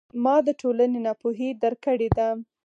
[0.23, 2.27] ما د ټولنې ناپوهي درک کړې ده.